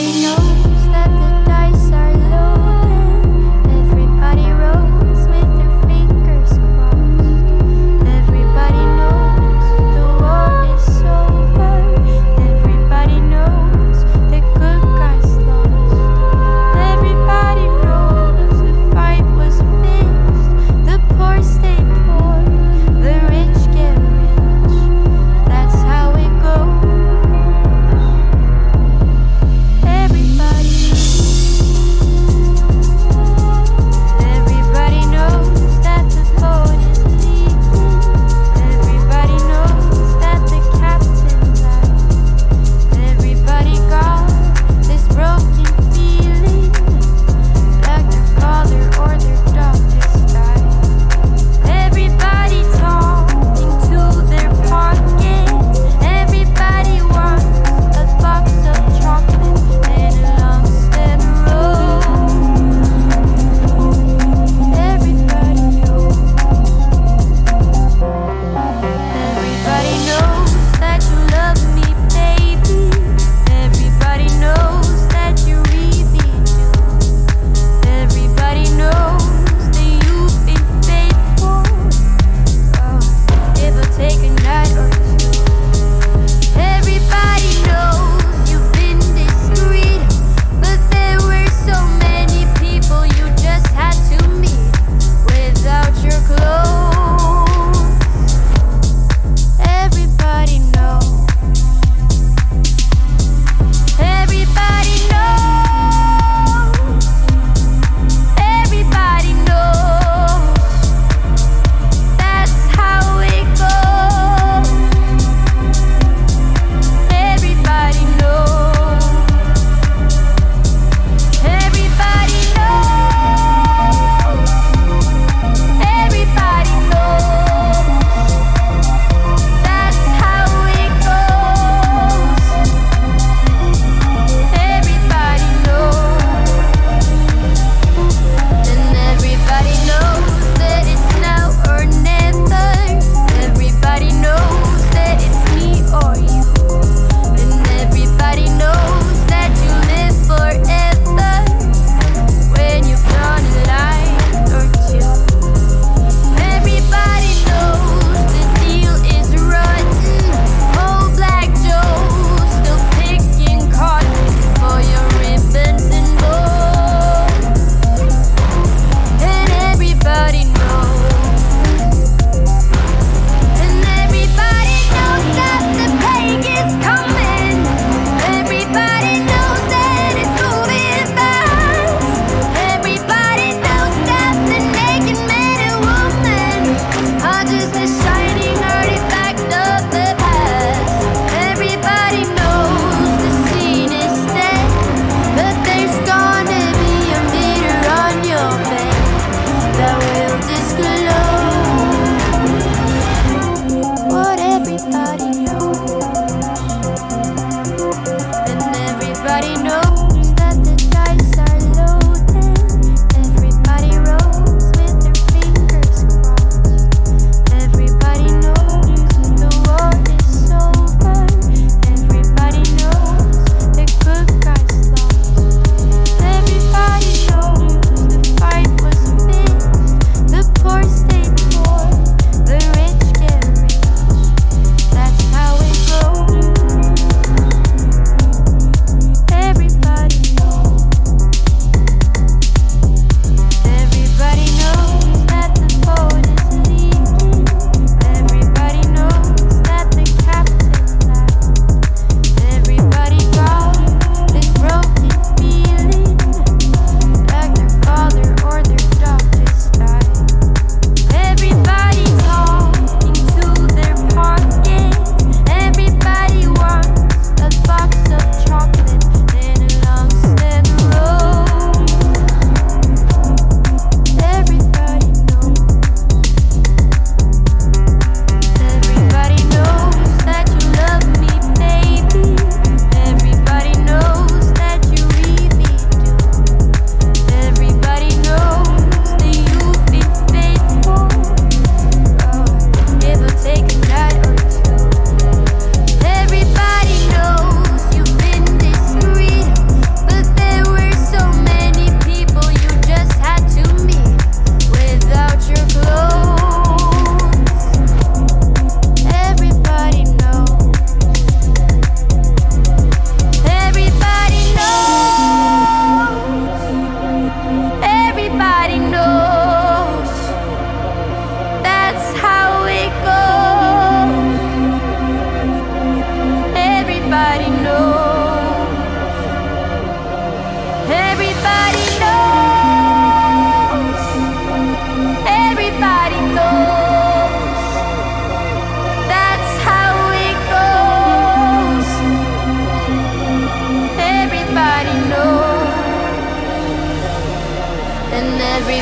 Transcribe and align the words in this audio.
Everybody 0.00 0.57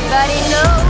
Everybody 0.09 0.51
knows. 0.53 0.86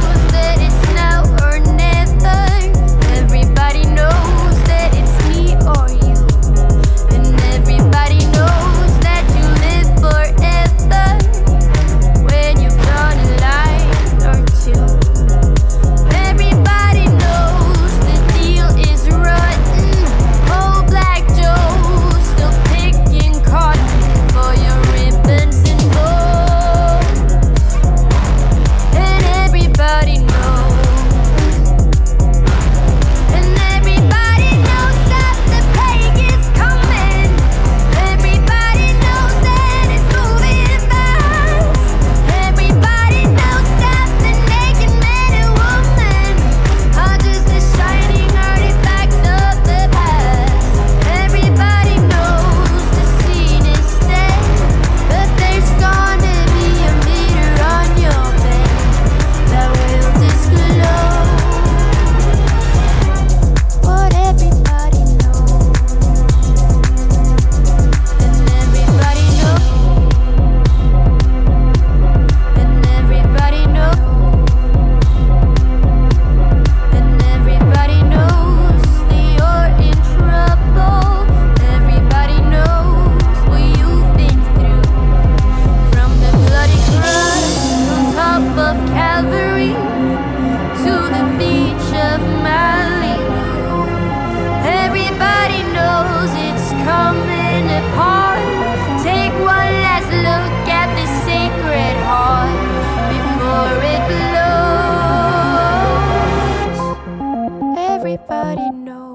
everybody 108.06 108.70
knows 108.70 109.05